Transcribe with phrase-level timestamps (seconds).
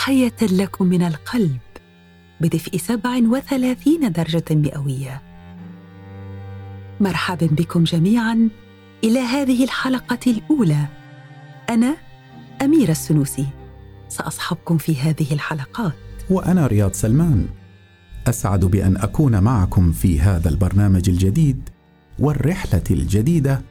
[0.00, 1.58] تحية لكم من القلب
[2.40, 5.22] بدفء 37 درجة مئوية.
[7.00, 8.48] مرحبا بكم جميعا
[9.04, 10.86] إلى هذه الحلقة الأولى.
[11.70, 11.96] أنا
[12.62, 13.46] أميرة السنوسي
[14.08, 15.96] سأصحبكم في هذه الحلقات.
[16.30, 17.48] وأنا رياض سلمان.
[18.26, 21.68] أسعد بأن أكون معكم في هذا البرنامج الجديد
[22.18, 23.62] والرحلة الجديدة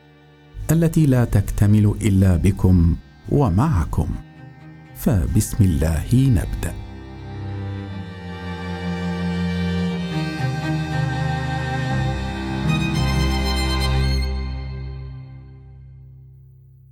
[0.72, 2.96] التي لا تكتمل إلا بكم
[3.30, 4.29] ومعكم.
[5.00, 6.74] فبسم الله نبدأ.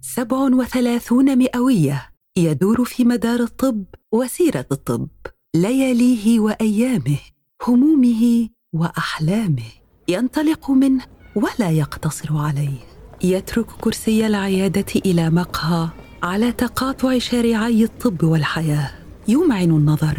[0.02, 2.10] سبع وثلاثون مئوية.
[2.38, 5.08] يدور في مدار الطب وسيرة الطب
[5.56, 7.20] لياليه وأيامه
[7.68, 9.72] همومه وأحلامه.
[10.08, 12.80] ينطلق منه ولا يقتصر عليه.
[13.24, 18.92] يترك كرسي العيادة إلى مقهى على تقاطع شارعي الطب والحياة
[19.28, 20.18] يمعن النظر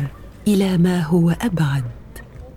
[0.48, 1.84] إلى ما هو أبعد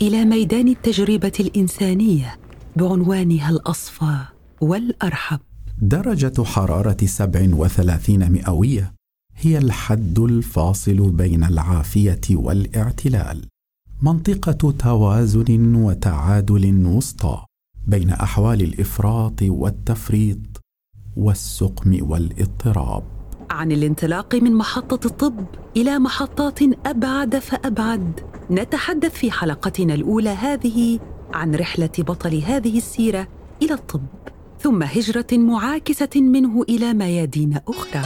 [0.01, 2.39] إلى ميدان التجربة الإنسانية
[2.75, 4.17] بعنوانها الأصفى
[4.61, 5.39] والأرحب.
[5.81, 8.93] درجة حرارة 37 مئوية
[9.35, 13.47] هي الحد الفاصل بين العافية والإعتلال.
[14.01, 17.45] منطقة توازن وتعادل وسطى
[17.87, 20.61] بين أحوال الإفراط والتفريط
[21.17, 23.20] والسقم والإضطراب.
[23.51, 25.45] عن الانطلاق من محطة الطب
[25.77, 28.19] إلى محطات أبعد فأبعد.
[28.51, 30.99] نتحدث في حلقتنا الأولى هذه
[31.33, 33.27] عن رحلة بطل هذه السيرة
[33.61, 34.05] إلى الطب
[34.59, 38.03] ثم هجرة معاكسة منه إلى ميادين أخرى.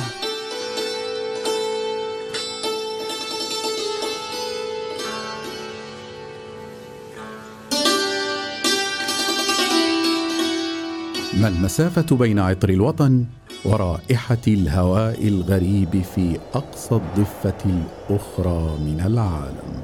[11.42, 13.26] ما المسافة بين عطر الوطن
[13.66, 19.82] ورائحة الهواء الغريب في أقصى الضفة الأخرى من العالم؟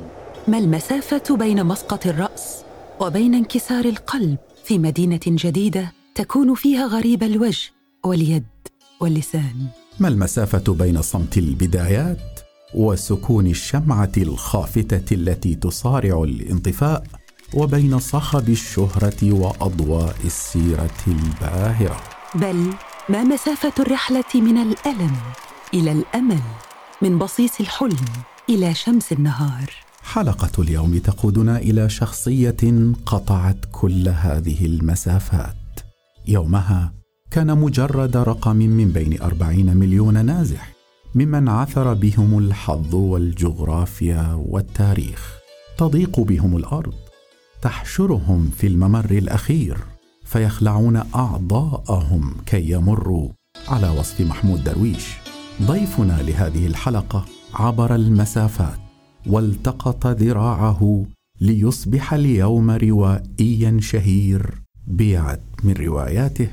[0.47, 2.63] ما المسافة بين مسقط الرأس
[2.99, 7.71] وبين انكسار القلب في مدينة جديدة تكون فيها غريب الوجه
[8.03, 8.43] واليد
[8.99, 9.67] واللسان؟
[9.99, 12.39] ما المسافة بين صمت البدايات
[12.75, 17.03] وسكون الشمعة الخافتة التي تصارع الانطفاء
[17.53, 22.01] وبين صخب الشهرة وأضواء السيرة الباهرة؟
[22.35, 22.73] بل
[23.09, 25.11] ما مسافة الرحلة من الألم
[25.73, 26.39] إلى الأمل
[27.01, 28.05] من بصيص الحلم
[28.49, 29.71] إلى شمس النهار.
[30.03, 35.55] حلقة اليوم تقودنا إلى شخصية قطعت كل هذه المسافات.
[36.27, 36.93] يومها
[37.31, 40.71] كان مجرد رقم من بين أربعين مليون نازح
[41.15, 45.37] ممن عثر بهم الحظ والجغرافيا والتاريخ.
[45.77, 46.93] تضيق بهم الأرض
[47.61, 49.77] تحشرهم في الممر الأخير.
[50.31, 53.29] فيخلعون أعضاءهم كي يمروا
[53.67, 55.07] على وصف محمود درويش.
[55.61, 58.79] ضيفنا لهذه الحلقة عبر المسافات
[59.27, 61.05] والتقط ذراعه
[61.41, 64.61] ليصبح اليوم روائيا شهير.
[64.87, 66.49] بيعت من رواياته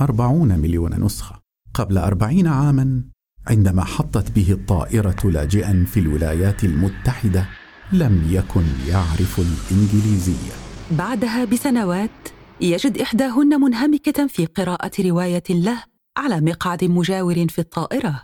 [0.00, 1.40] أربعون مليون نسخة.
[1.74, 3.02] قبل أربعين عاما
[3.46, 7.46] عندما حطت به الطائرة لاجئا في الولايات المتحدة
[7.92, 10.52] لم يكن يعرف الإنجليزية.
[10.90, 15.84] بعدها بسنوات يجد إحداهن منهمكة في قراءة رواية له
[16.16, 18.22] على مقعد مجاور في الطائرة.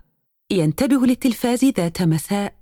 [0.51, 2.55] ينتبه للتلفاز ذات مساء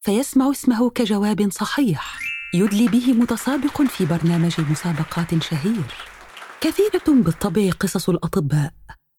[0.00, 2.18] فيسمع اسمه كجواب صحيح
[2.54, 5.94] يدلي به متسابق في برنامج مسابقات شهير.
[6.60, 8.72] كثيرة بالطبع قصص الأطباء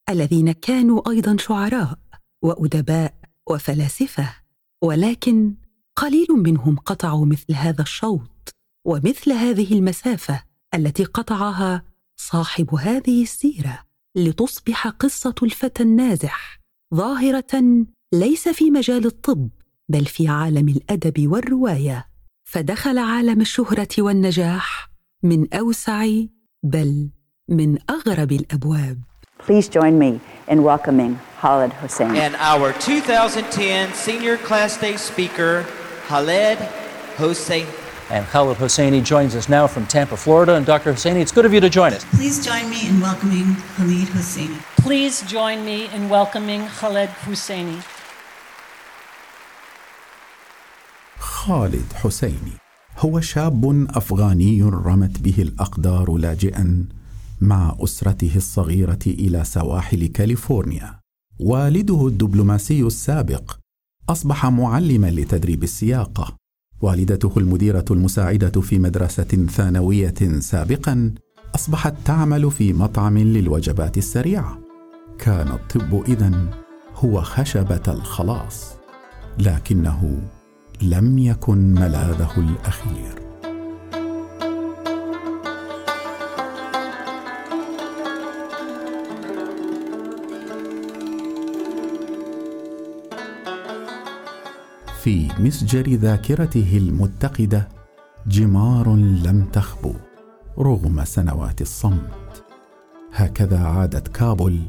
[0.10, 2.00] الذين كانوا أيضا شعراء
[2.42, 3.14] وأدباء
[3.50, 4.36] وفلاسفة
[4.84, 5.54] ولكن
[5.96, 8.56] قليل منهم قطعوا مثل هذا الشوط
[8.86, 10.44] ومثل هذه المسافة
[10.76, 11.89] التي قطعها
[12.22, 13.80] صاحب هذه السيرة
[14.16, 16.60] لتصبح قصة الفتى النازح
[16.96, 19.50] ظاهرة ليس في مجال الطب
[19.90, 22.08] بل في عالم الأدب والرواية
[22.44, 24.90] فدخل عالم الشهرة والنجاح
[25.24, 26.08] من أوسع
[26.64, 27.10] بل
[27.50, 28.98] من أغرب الأبواب
[29.48, 30.20] Please join me
[30.50, 32.16] in welcoming Khaled Hossein.
[32.18, 35.66] And our 2010 Senior Class Day speaker,
[36.10, 36.58] Khaled
[37.18, 37.66] Hossein.
[38.10, 40.56] And Khaled Hosseini joins us now from Tampa, Florida.
[40.56, 40.94] And Dr.
[40.94, 42.04] Hosseini, it's good of you to join us.
[42.18, 44.60] Please join me in welcoming Khalid Hosseini.
[44.86, 47.80] Please join me in welcoming Khaled Hosseini.
[51.20, 52.58] خالد حسيني
[52.98, 56.86] هو شاب افغاني رمت به الاقدار لاجئا
[57.42, 61.00] مع اسرته الصغيره إلى سواحل كاليفورنيا
[61.40, 63.58] والده الدبلوماسي السابق
[64.10, 66.39] اصبح معلما لتدريب السياقه
[66.82, 71.14] والدته المديرة المساعدة في مدرسة ثانوية سابقا
[71.56, 74.60] أصبحت تعمل في مطعم للوجبات السريعة.
[75.20, 76.50] كان الطب إذن
[76.96, 78.74] هو خشبة الخلاص
[79.40, 80.22] لكنه
[80.82, 83.29] لم يكن ملاذه الأخير.
[95.10, 97.68] في مسجر ذاكرته المتقدة
[98.28, 99.94] جمار لم تخبو
[100.60, 102.44] رغم سنوات الصمت.
[103.14, 104.60] هكذا عادت كابل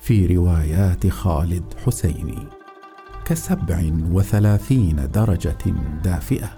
[0.00, 2.38] في روايات خالد حسيني
[3.24, 5.64] كسبع وثلاثين درجة
[6.04, 6.50] دافئة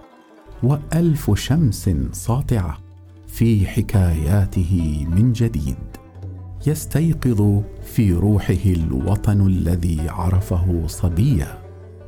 [0.62, 2.78] وألف شمس ساطعة
[3.26, 5.76] في حكاياته من جديد
[6.66, 11.63] يستيقظ في روحه الوطن الذي عرفه صبيا.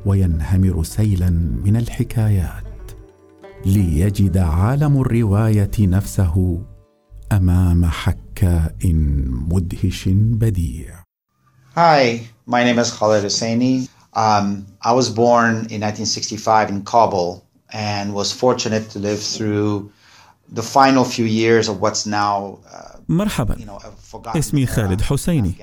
[0.06, 1.30] وينهمر سيلا
[1.64, 2.90] من الحكايات
[3.66, 6.62] ليجد عالم الروايه نفسه
[7.32, 8.76] امام حكاء
[9.50, 11.06] مدهش بديع
[11.76, 13.86] Hi, my name is Khaled Hosseini.
[14.14, 19.92] Um, I was born in 1965 in Kabul and was fortunate to live through
[20.48, 25.00] the final few years of what's now, uh, مرحبا you know, a forgotten اسمي خالد
[25.00, 25.54] in حسيني.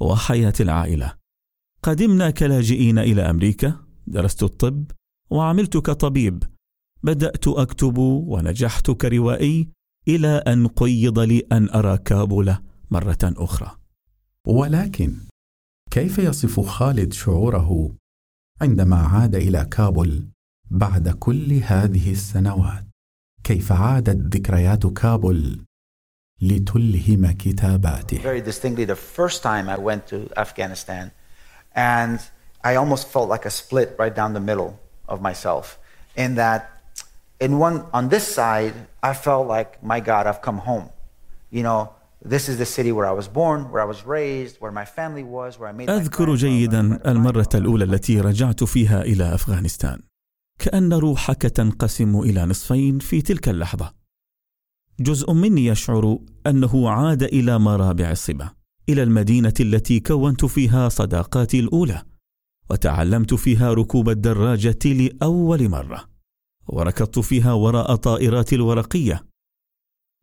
[0.00, 1.14] وحياة العائلة.
[1.82, 3.76] قدمنا كلاجئين إلى أمريكا
[4.06, 4.84] درست الطب
[5.30, 6.42] وعملت كطبيب.
[7.02, 9.68] بدأت أكتب ونجحت كروائي
[10.08, 12.54] إلى أن قيض لي أن أرى كابول
[12.90, 13.70] مرة أخرى.
[14.46, 15.27] ولكن
[15.98, 17.90] كيف يصف خالد شعوره
[18.60, 20.28] عندما عاد إلى كابول
[20.70, 22.84] بعد كل هذه السنوات
[23.44, 25.64] كيف عادت ذكريات كابول
[26.42, 31.10] لتلهم كتاباته very distinctly the first time I went to Afghanistan,
[31.74, 32.20] and
[32.64, 34.78] I almost felt like a split right down the middle
[35.08, 35.78] of myself.
[36.16, 36.60] In that,
[37.40, 40.90] in one on this side, I felt like, my God, I've come home.
[41.50, 41.80] You know,
[42.24, 45.22] this is the city where I was born, where I was raised, where my family
[45.22, 45.88] was, where I made.
[45.88, 47.48] my أذكر جيدا المرة.
[47.54, 49.98] الأولى التي رجعت فيها إلى أفغانستان
[50.58, 53.94] كأن روحك تنقسم إلى نصفين في تلك اللحظة
[55.00, 58.50] جزء مني يشعر أنه عاد إلى مرابع الصبا
[58.88, 62.02] إلى المدينة التي كونت فيها صداقاتي الأولى
[62.70, 66.04] وتعلمت فيها ركوب الدراجة لأول مرة
[66.66, 69.24] وركضت فيها وراء طائرات الورقية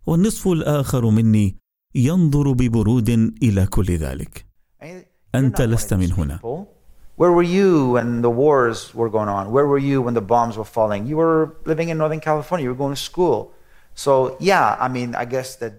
[0.08, 1.58] والنصف الآخر مني
[1.96, 3.10] ينظر ببرود
[3.44, 4.46] إلى كل ذلك
[5.36, 6.40] أنت لست من هنا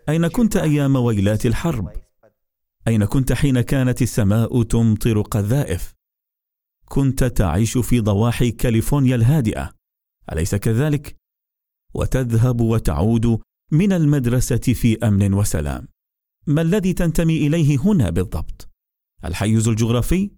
[0.08, 1.90] أين كنت أيام ويلات الحرب؟
[2.88, 5.92] أين كنت حين كانت السماء تمطر قذائف؟
[6.88, 9.70] كنت تعيش في ضواحي كاليفورنيا الهادئة،
[10.32, 11.16] أليس كذلك؟
[11.94, 13.38] وتذهب وتعود
[13.73, 15.88] من المدرسة في أمن وسلام.
[16.46, 18.68] ما الذي تنتمي إليه هنا بالضبط؟
[19.24, 20.30] الحيز الجغرافي؟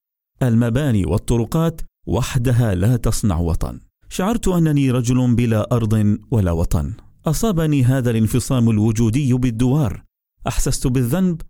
[0.43, 3.81] المباني والطرقات وحدها لا تصنع وطن.
[4.09, 6.95] شعرت أنني رجل بلا أرض ولا وطن.
[7.27, 10.03] أصابني هذا الانفصام الوجودي بالدوار.
[10.47, 11.43] أحسست بالذنب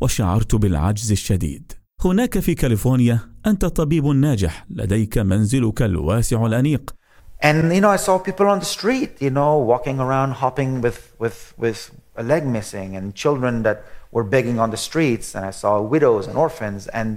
[0.00, 1.72] وشعرت بالعجز الشديد.
[2.04, 6.94] هناك في كاليفورنيا أنت طبيب ناجح، لديك منزلك الواسع الأنيق،
[7.42, 11.00] And you know, I saw people on the street, you know, walking around, hopping with
[11.22, 11.80] with with
[12.22, 13.78] a leg missing, and children that
[14.14, 15.28] were begging on the streets.
[15.34, 17.08] And I saw widows and orphans, and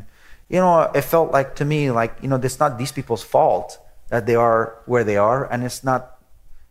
[0.53, 3.69] you know, it felt like to me like you know, it's not these people's fault
[4.11, 4.61] that they are
[4.91, 6.01] where they are, and it's not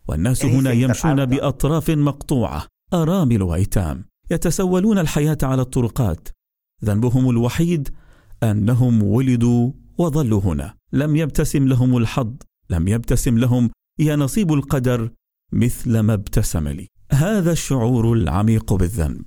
[0.08, 1.24] والناس هنا يمشون.
[1.24, 6.28] بأطراف مقطوعة، أرامل وأيتام، يتسولون الحياة على الطرقات.
[6.84, 7.88] ذنبهم الوحيد
[8.42, 12.32] أنهم ولدوا وظلوا هنا، لم يبتسم لهم الحظ،
[12.70, 15.10] لم يبتسم لهم يا نصيب القدر
[15.52, 16.88] مثل ما ابتسم لي.
[17.12, 19.22] هذا الشعور العميق بالذنب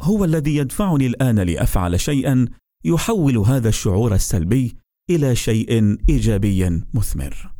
[0.00, 2.46] هو الذي يدفعني الآن لأفعل شيئا
[2.84, 4.76] يحول هذا الشعور السلبي
[5.10, 7.52] إلى شيء إيجابي مثمر.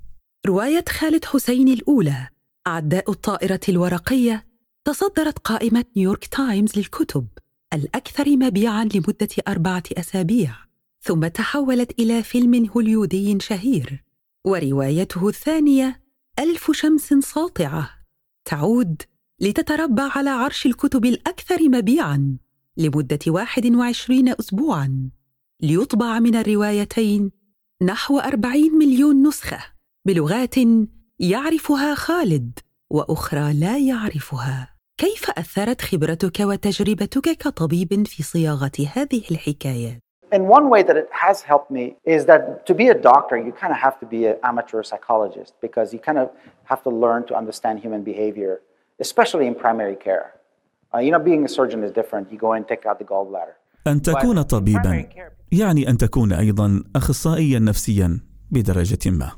[0.47, 2.29] رواية خالد حسين الأولى
[2.67, 4.47] عداء الطائرة الورقية
[4.85, 7.27] تصدرت قائمة نيويورك تايمز للكتب
[7.75, 10.55] الأكثر مبيعاً لمدة أربعة أسابيع
[11.03, 14.05] ثم تحولت إلى فيلم هوليودي شهير
[14.45, 16.01] وروايته الثانية
[16.39, 17.91] ألف شمس ساطعة
[18.45, 19.03] تعود
[19.43, 22.37] لتتربع على عرش الكتب الأكثر مبيعاً
[22.77, 25.11] لمدة 21 أسبوعاً
[25.61, 27.31] ليطبع من الروايتين
[27.83, 29.59] نحو 40 مليون نسخة
[30.07, 30.55] بلغات
[31.19, 32.59] يعرفها خالد
[32.91, 34.75] وأخرى لا يعرفها.
[34.99, 39.99] كيف أثرت خبرتك وتجربتك كطبيب في صياغة هذه الحكايات؟
[40.33, 43.53] In one way that it has helped me is that to be a doctor, you
[43.63, 46.29] kind of have to be an amateur psychologist because you kind of
[46.71, 48.61] have to learn to understand human behavior,
[49.01, 50.27] especially in primary care.
[50.93, 52.25] Uh, you know, being a surgeon is different.
[52.33, 53.55] You go in, take out the gallbladder.
[53.87, 55.09] أن تكون طبيبا
[55.53, 59.31] يعني أن تكون أيضا أخصائيا نفسيا بدرجة ما.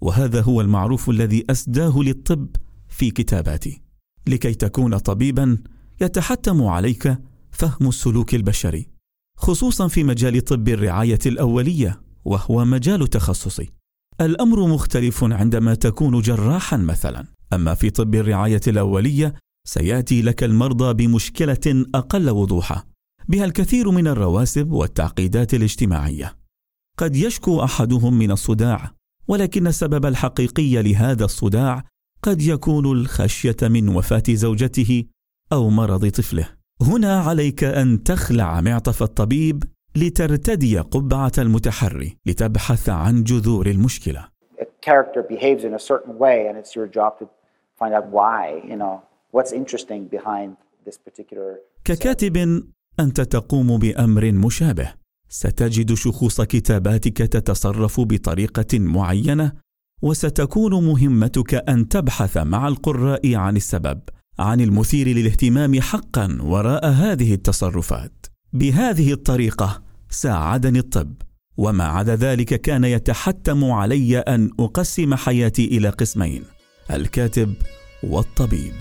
[0.00, 2.48] وهذا هو المعروف الذي أسداه للطب
[2.88, 3.82] في كتاباتي.
[4.26, 5.58] لكي تكون طبيبا
[6.00, 7.18] يتحتم عليك
[7.50, 8.88] فهم السلوك البشري
[9.36, 13.70] خصوصا في مجال طب الرعاية الأولية وهو مجال تخصصي
[14.20, 21.84] الأمر مختلف عندما تكون جراحا مثلا أما في طب الرعاية الأولية سيأتي لك المرضى بمشكلة
[21.94, 22.84] أقل وضوحا
[23.28, 26.36] بها الكثير من الرواسب والتعقيدات الاجتماعية.
[26.98, 28.90] قد يشكو أحدهم من الصداع
[29.28, 31.84] ولكن السبب الحقيقي لهذا الصداع
[32.22, 35.04] قد يكون الخشية من وفاة زوجته
[35.52, 36.48] أو مرض طفله.
[36.82, 39.64] هنا عليك أن تخلع معطف الطبيب
[39.96, 44.28] لترتدي قبعة المتحري لتبحث عن جذور المشكلة.
[47.80, 48.94] Find out why you know
[49.32, 50.56] what's interesting behind
[50.86, 52.64] this particular ككاتب
[53.00, 54.94] أنت تقوم بأمر مشابه.
[55.28, 59.52] ستجد شخوص كتاباتك تتصرف بطريقة معينة
[60.02, 64.00] وستكون مهمتك أن تبحث مع القراء عن السبب
[64.38, 68.26] عن المثير للاهتمام حقا وراء هذه التصرفات.
[68.52, 71.14] بهذه الطريقة ساعدني الطب
[71.56, 76.59] وما عدا ذلك كان يتحتم علي أن أقسم حياتي إلى قسمين.
[76.90, 77.54] الكاتب
[78.02, 78.74] والطبيب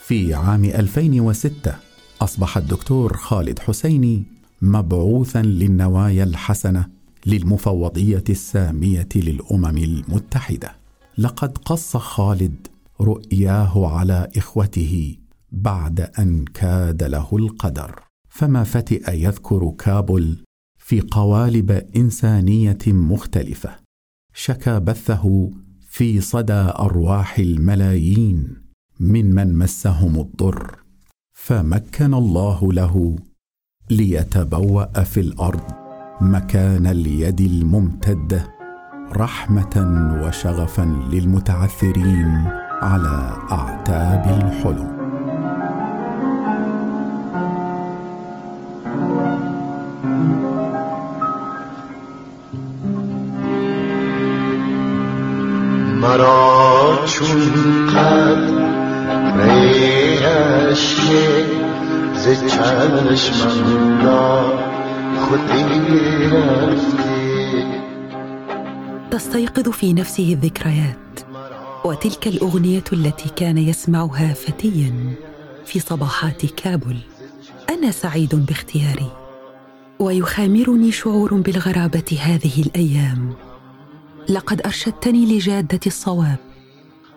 [0.00, 1.74] في عام 2006
[2.20, 4.22] أصبح الدكتور خالد حسيني
[4.62, 6.86] مبعوثا للنوايا الحسنة
[7.26, 10.85] للمفوضية السامية للأمم المتحدة.
[11.18, 12.66] لقد قص خالد
[13.00, 15.16] رؤياه على إخوته
[15.52, 20.36] بعد أن كاد له القدر، فما فتئ يذكر كابل
[20.78, 23.70] في قوالب إنسانية مختلفة،
[24.34, 25.50] شكى بثه
[25.88, 28.56] في صدى أرواح الملايين
[29.00, 30.76] ممن مسهم الضر.
[31.32, 33.16] فمكن الله له
[33.90, 35.72] ليتبوأ في الأرض
[36.20, 38.55] مكان اليد الممتده
[39.14, 39.76] رحمة
[40.22, 40.82] وشغفا
[41.12, 42.50] للمتعثرين
[42.82, 44.96] على أعتاب الحلم
[56.00, 57.52] مرا چون
[57.86, 58.56] قد
[62.14, 64.44] ز چشمم را
[65.16, 65.64] خودی
[69.16, 71.20] تستيقظ في نفسه الذكريات
[71.84, 75.14] وتلك الأغنية التي كان يسمعها فتيا
[75.66, 76.98] في صباحات كابل.
[77.70, 79.12] أنا سعيد باختياري
[79.98, 83.34] ويخامرني شعور بالغرابة هذه الأيام.
[84.28, 86.38] لقد أرشدتني لجادة الصواب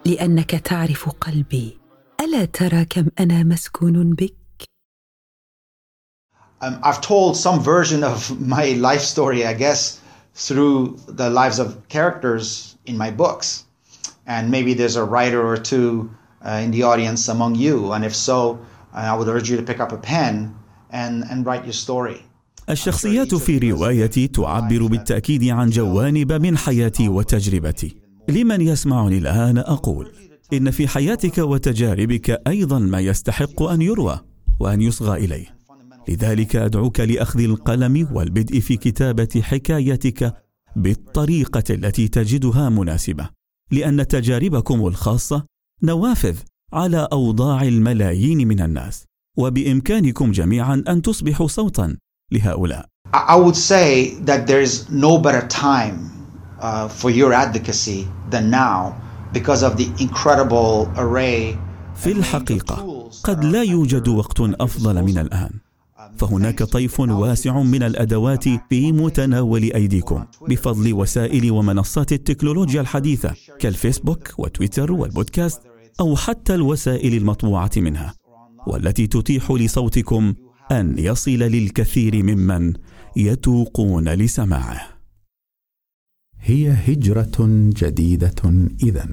[0.05, 1.77] لأنك تعرف قلبي.
[2.21, 4.35] ألا ترى كم أنا مسكون بك؟
[6.61, 9.99] Um, I've told some version of my life story, I guess,
[10.47, 12.45] through the lives of characters
[12.85, 13.47] in my books.
[14.25, 16.09] And maybe there's a writer or two
[16.45, 17.75] uh, in the audience among you.
[17.93, 18.39] And if so,
[18.93, 20.55] uh, I would urge you to pick up a pen
[21.01, 22.19] and, and write your story.
[22.69, 27.95] الشخصيات في روايتي تعبر بالتأكيد عن جوانب من حياتي وتجربتي.
[28.29, 30.11] لمن يسمعني الآن أقول:
[30.53, 34.19] ان في حياتك وتجاربك أيضا ما يستحق ان يروى
[34.59, 35.58] وان يصغى اليه
[36.07, 40.33] لذلك أدعوك لأخذ القلم والبدء في كتابة حكايتك
[40.75, 43.29] بالطريقة التي تجدها مناسبة
[43.71, 45.45] لأن تجاربكم الخاصة
[45.83, 46.37] نوافذ
[46.73, 49.05] على أوضاع الملايين من الناس
[49.37, 51.97] وبإمكانكم جميعا أن تصبحوا صوتا
[52.31, 52.85] لهؤلاء.
[53.13, 55.97] I would say that there is no better time
[56.59, 58.95] uh, for your advocacy than now
[59.33, 61.57] because of the incredible array
[61.95, 65.49] في الحقيقة قد لا يوجد وقت أفضل من الآن.
[66.19, 74.91] فهناك طيف واسع من الأدوات في متناول أيديكم بفضل وسائل ومنصات التكنولوجيا الحديثة كالفيسبوك وتويتر
[74.91, 75.61] والبودكاست
[75.99, 78.13] أو حتى الوسائل المطبوعة منها
[78.67, 80.33] والتي تتيح لصوتكم
[80.71, 82.73] أن يصل للكثير ممن
[83.17, 84.81] يتوقون لسماعه.
[86.39, 87.47] هي هجرة
[87.77, 89.07] جديدة اذا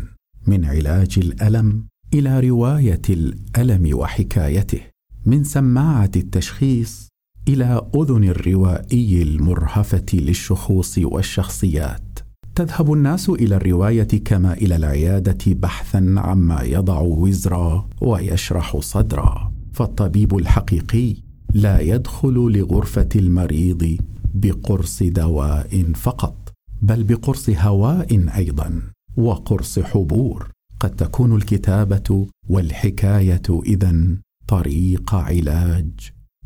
[0.47, 4.96] من علاج الألم إلى رواية الألم وحكايته.
[5.27, 7.09] من سماعة التشخيص
[7.49, 12.19] إلى أذن الروائي المرهفة للشخوص والشخصيات.
[12.55, 19.53] تذهب الناس إلى الرواية كما إلى العيادة بحثا عما يضع وزرا ويشرح صدرا.
[19.73, 21.15] فالطبيب الحقيقي
[21.55, 23.99] لا يدخل لغرفة المريض
[24.35, 26.53] بقرص دواء فقط
[26.83, 28.83] بل بقرص هواء أيضا
[29.17, 30.51] وقرص حبور.
[30.81, 34.17] قد تكون الكتابة والحكاية اذا
[34.49, 35.91] طريق علاج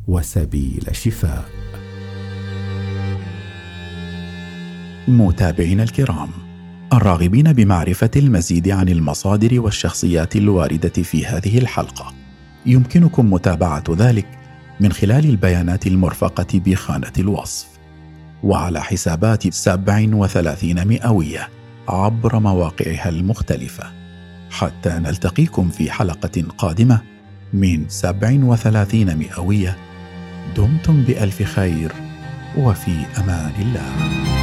[0.07, 1.45] وسبيل شفاء.
[5.09, 6.29] متابعينا الكرام
[6.93, 12.15] الراغبين بمعرفة المزيد عن المصادر والشخصيات الواردة في هذه الحلقة.
[12.67, 14.27] يمكنكم متابعة ذلك
[14.81, 17.67] من خلال البيانات المرفقة بخانة الوصف
[18.43, 21.49] وعلى حسابات 37 مئوية
[21.89, 23.93] عبر مواقعها المختلفة.
[24.51, 27.10] حتى نلتقيكم في حلقة قادمة
[27.53, 29.77] من 37 مئوية
[30.57, 31.93] دمتم بألف خير
[32.57, 34.40] وفي أمان الله.